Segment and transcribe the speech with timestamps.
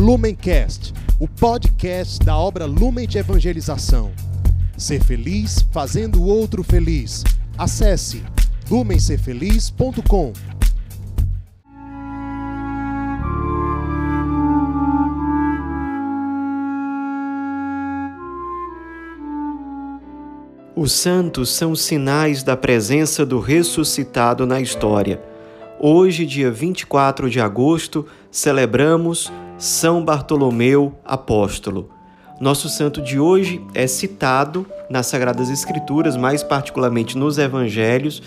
[0.00, 4.10] Lumencast, o podcast da obra Lumen de Evangelização.
[4.74, 7.22] Ser feliz fazendo o outro feliz.
[7.58, 8.22] Acesse
[8.70, 10.32] lumencerfeliz.com.
[20.74, 25.22] Os santos são sinais da presença do ressuscitado na história.
[25.78, 29.30] Hoje, dia 24 de agosto, celebramos
[29.60, 31.90] São Bartolomeu Apóstolo.
[32.40, 38.22] Nosso santo de hoje é citado nas Sagradas Escrituras, mais particularmente nos Evangelhos,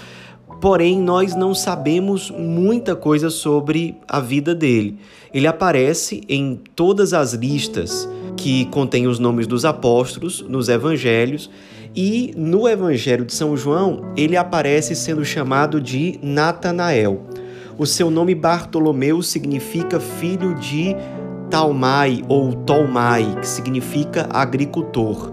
[0.62, 5.00] porém nós não sabemos muita coisa sobre a vida dele.
[5.34, 8.08] Ele aparece em todas as listas
[8.38, 11.50] que contêm os nomes dos apóstolos nos Evangelhos
[11.96, 17.26] e no Evangelho de São João, ele aparece sendo chamado de Natanael.
[17.76, 20.96] O seu nome Bartolomeu significa filho de
[21.54, 25.32] Talmai ou Tolmai, que significa agricultor.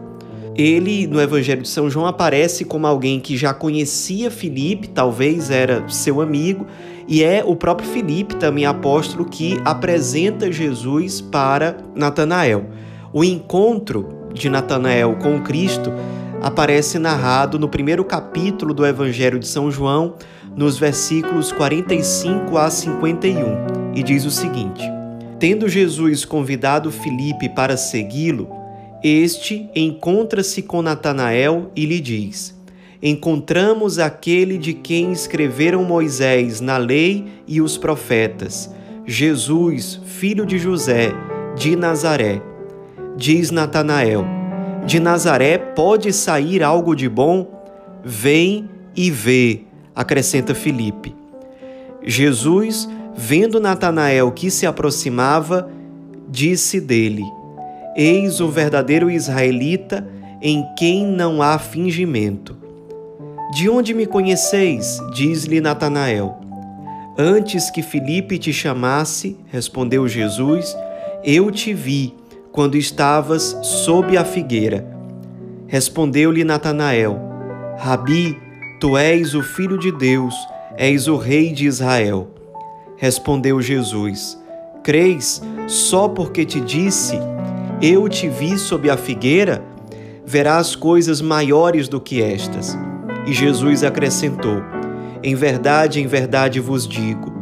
[0.55, 5.83] Ele, no Evangelho de São João, aparece como alguém que já conhecia Filipe, talvez era
[5.89, 6.67] seu amigo,
[7.09, 12.67] e é o próprio Filipe, também apóstolo, que apresenta Jesus para Natanael.
[13.15, 15.91] O encontro de Natanael com Cristo
[16.43, 20.17] aparece narrado no primeiro capítulo do Evangelho de São João,
[20.55, 25.00] nos versículos 45 a 51, e diz o seguinte:
[25.41, 28.47] Tendo Jesus convidado Filipe para segui-lo,
[29.03, 32.55] este encontra-se com Natanael e lhe diz:
[33.03, 38.71] Encontramos aquele de quem escreveram Moisés na lei e os profetas,
[39.07, 41.11] Jesus, filho de José,
[41.57, 42.43] de Nazaré.
[43.17, 44.27] Diz Natanael:
[44.85, 47.65] de Nazaré pode sair algo de bom?
[48.05, 49.63] Vem e vê,
[49.95, 51.15] acrescenta Filipe.
[52.03, 55.71] Jesus, vendo Natanael que se aproximava,
[56.29, 57.25] disse dele:
[57.97, 60.07] Eis o verdadeiro israelita
[60.41, 62.57] em quem não há fingimento.
[63.55, 65.01] De onde me conheceis?
[65.13, 66.39] diz-lhe Natanael.
[67.19, 70.77] Antes que Filipe te chamasse, respondeu Jesus,
[71.25, 72.15] eu te vi
[72.53, 74.87] quando estavas sob a figueira.
[75.67, 77.19] Respondeu-lhe Natanael:
[77.79, 78.39] Rabi,
[78.81, 80.35] tu és o filho de Deus,
[80.77, 82.40] és o rei de Israel.
[83.01, 84.39] Respondeu Jesus:
[84.83, 87.19] Creis só porque te disse:
[87.81, 89.65] Eu te vi sob a figueira?
[90.27, 92.77] Verás coisas maiores do que estas.
[93.27, 94.63] E Jesus acrescentou:
[95.23, 97.33] Em verdade, em verdade vos digo: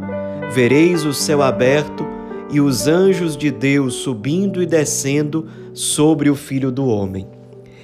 [0.53, 2.07] vereis o céu aberto
[2.53, 7.27] e os anjos de Deus subindo e descendo sobre o Filho do Homem.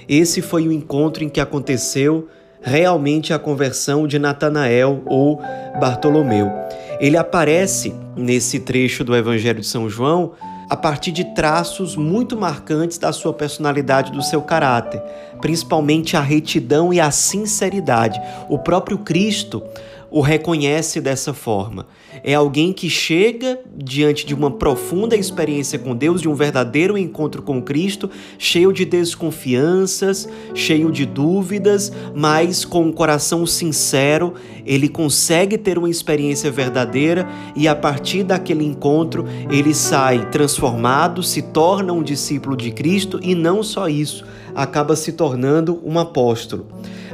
[0.07, 2.29] Esse foi o encontro em que aconteceu
[2.65, 5.39] realmente a conversão de Natanael ou
[5.79, 6.51] Bartolomeu.
[6.99, 10.31] Ele aparece nesse trecho do Evangelho de São João
[10.67, 14.99] a partir de traços muito marcantes da sua personalidade, do seu caráter,
[15.39, 18.19] principalmente a retidão e a sinceridade.
[18.49, 19.61] O próprio Cristo
[20.09, 21.85] o reconhece dessa forma.
[22.23, 27.41] É alguém que chega diante de uma profunda experiência com Deus, de um verdadeiro encontro
[27.41, 34.33] com Cristo, cheio de desconfianças, cheio de dúvidas, mas com um coração sincero,
[34.65, 41.41] ele consegue ter uma experiência verdadeira e a partir daquele encontro ele sai transformado, se
[41.41, 46.67] torna um discípulo de Cristo e não só isso, acaba se tornando um apóstolo.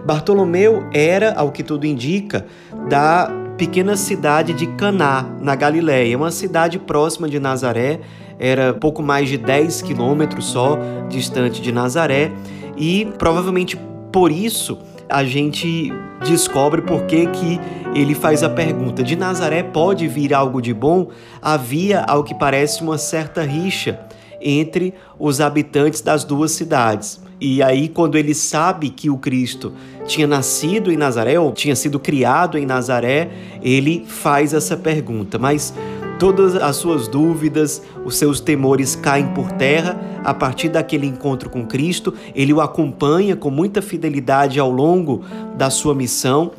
[0.06, 2.46] Bartolomeu era, ao que tudo indica,
[2.90, 8.00] da pequena cidade de Caná, na Galiléia, uma cidade próxima de Nazaré,
[8.40, 12.32] era pouco mais de 10 quilômetros só distante de Nazaré,
[12.76, 13.80] e provavelmente
[14.12, 15.94] por isso a gente
[16.26, 17.60] descobre por que, que
[17.94, 21.10] ele faz a pergunta: de Nazaré pode vir algo de bom?
[21.40, 24.00] Havia, ao que parece, uma certa rixa
[24.42, 27.22] entre os habitantes das duas cidades.
[27.42, 29.74] E aí, quando ele sabe que o Cristo
[30.06, 33.32] tinha nascido em Nazaré, ou tinha sido criado em Nazaré,
[33.64, 35.40] ele faz essa pergunta.
[35.40, 35.74] Mas
[36.20, 41.66] todas as suas dúvidas, os seus temores caem por terra a partir daquele encontro com
[41.66, 42.14] Cristo.
[42.36, 45.24] Ele o acompanha com muita fidelidade ao longo
[45.58, 46.52] da sua missão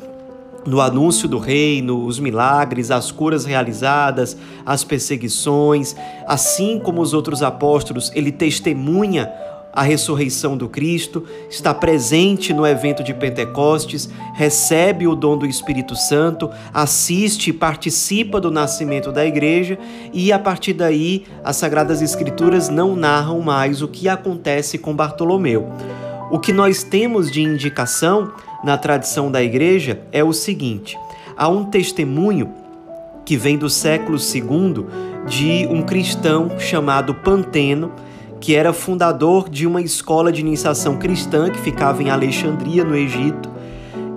[0.65, 5.95] no anúncio do reino, os milagres, as curas realizadas, as perseguições,
[6.25, 9.29] assim como os outros apóstolos, ele testemunha
[9.73, 15.95] a ressurreição do Cristo, está presente no evento de Pentecostes, recebe o dom do Espírito
[15.95, 19.79] Santo, assiste e participa do nascimento da igreja
[20.13, 25.67] e a partir daí as Sagradas Escrituras não narram mais o que acontece com Bartolomeu.
[26.29, 28.31] O que nós temos de indicação
[28.63, 30.97] na tradição da igreja é o seguinte:
[31.35, 32.53] há um testemunho
[33.25, 34.85] que vem do século II
[35.27, 37.91] de um cristão chamado Panteno,
[38.43, 43.49] que era fundador de uma escola de iniciação cristã que ficava em Alexandria, no Egito,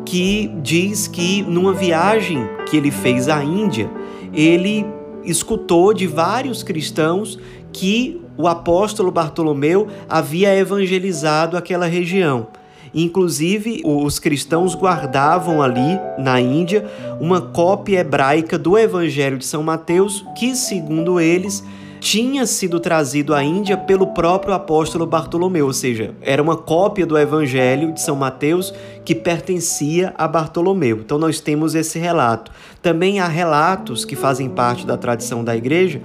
[0.05, 3.89] que diz que numa viagem que ele fez à Índia,
[4.35, 4.85] ele
[5.23, 7.39] escutou de vários cristãos
[7.73, 12.49] que o apóstolo Bartolomeu havia evangelizado aquela região.
[12.93, 16.85] Inclusive, os cristãos guardavam ali na Índia
[17.21, 21.63] uma cópia hebraica do Evangelho de São Mateus, que, segundo eles,
[22.07, 27.19] tinha sido trazido à Índia pelo próprio apóstolo Bartolomeu, ou seja, era uma cópia do
[27.19, 28.73] Evangelho de São Mateus
[29.05, 30.99] que pertencia a Bartolomeu.
[30.99, 32.53] Então nós temos esse relato.
[32.81, 36.01] Também há relatos que fazem parte da tradição da igreja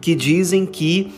[0.00, 1.12] que dizem que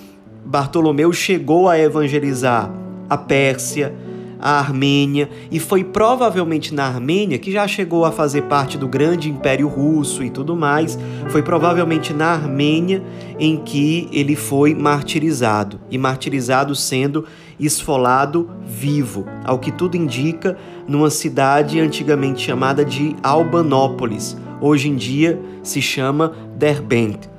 [0.44, 2.68] Bartolomeu chegou a evangelizar
[3.08, 3.94] a Pérsia,
[4.44, 9.30] a Armênia, e foi provavelmente na Armênia, que já chegou a fazer parte do grande
[9.30, 10.98] Império Russo e tudo mais,
[11.30, 13.02] foi provavelmente na Armênia
[13.38, 17.24] em que ele foi martirizado, e martirizado sendo
[17.58, 25.40] esfolado vivo, ao que tudo indica, numa cidade antigamente chamada de Albanópolis, hoje em dia
[25.62, 27.33] se chama Derbent.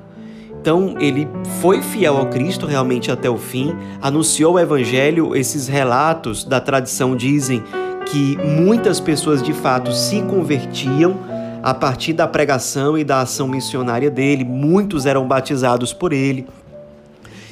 [0.66, 1.28] Então ele
[1.60, 3.72] foi fiel ao Cristo realmente até o fim,
[4.02, 5.36] anunciou o Evangelho.
[5.36, 7.62] Esses relatos da tradição dizem
[8.04, 11.20] que muitas pessoas de fato se convertiam
[11.62, 16.48] a partir da pregação e da ação missionária dele, muitos eram batizados por ele.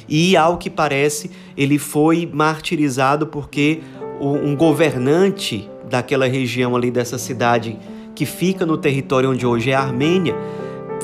[0.09, 3.79] E, ao que parece, ele foi martirizado porque
[4.19, 7.79] um governante daquela região ali, dessa cidade
[8.13, 10.35] que fica no território onde hoje é a Armênia,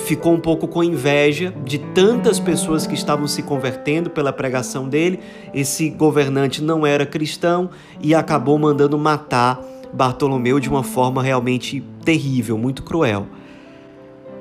[0.02, 5.20] ficou um pouco com inveja de tantas pessoas que estavam se convertendo pela pregação dele.
[5.54, 7.70] Esse governante não era cristão
[8.02, 9.62] e acabou mandando matar
[9.94, 13.28] Bartolomeu de uma forma realmente terrível, muito cruel.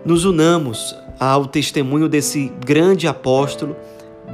[0.04, 3.76] Nos unamos ao testemunho desse grande apóstolo,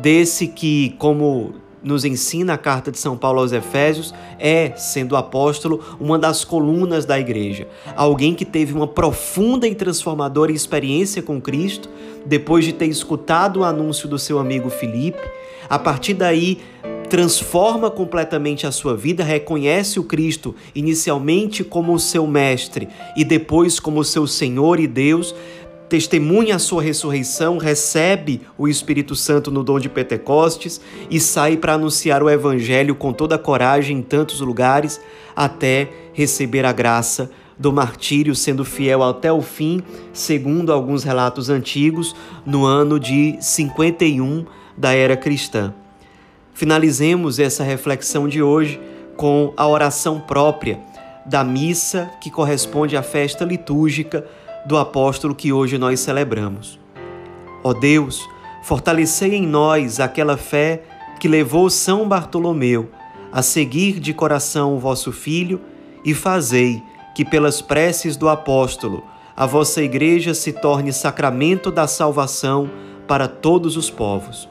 [0.01, 1.55] desse que, como
[1.87, 7.05] nos ensina a carta de São Paulo aos Efésios, é, sendo apóstolo, uma das colunas
[7.07, 7.69] da igreja.
[7.95, 11.89] Alguém que teve uma profunda e transformadora experiência com Cristo,
[12.27, 15.23] depois de ter escutado o anúncio do seu amigo Filipe.
[15.69, 16.59] A partir daí,
[17.09, 23.79] transforma completamente a sua vida, reconhece o Cristo inicialmente como o seu mestre e depois
[23.79, 25.33] como seu Senhor e Deus,
[25.89, 30.81] testemunha a sua ressurreição, recebe o Espírito Santo no dom de Pentecostes
[31.11, 35.01] e sai para anunciar o Evangelho com toda a coragem em tantos lugares,
[35.35, 42.15] até receber a graça do martírio, sendo fiel até o fim, segundo alguns relatos antigos,
[42.45, 44.45] no ano de 51
[44.77, 45.73] da era cristã.
[46.53, 48.81] Finalizemos essa reflexão de hoje
[49.17, 50.79] com a oração própria
[51.25, 54.27] da missa que corresponde à festa litúrgica
[54.67, 56.79] do apóstolo que hoje nós celebramos.
[57.63, 58.29] Ó Deus,
[58.63, 60.83] fortalecei em nós aquela fé
[61.21, 62.91] que levou São Bartolomeu
[63.33, 65.61] a seguir de coração o vosso Filho
[66.05, 66.83] e fazei
[67.15, 69.03] que, pelas preces do apóstolo,
[69.37, 72.71] a vossa Igreja se torne sacramento da salvação
[73.07, 74.49] para todos os povos.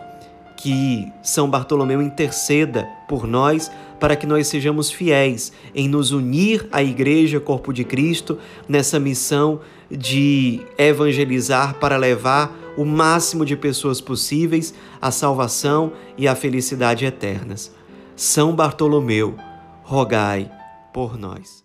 [0.58, 6.84] Que São Bartolomeu interceda por nós para que nós sejamos fiéis em nos unir à
[6.84, 9.60] Igreja, Corpo de Cristo, nessa missão
[9.96, 17.74] de evangelizar para levar o máximo de pessoas possíveis à salvação e à felicidade eternas.
[18.16, 19.36] São Bartolomeu,
[19.84, 20.52] rogai
[20.94, 21.65] por nós.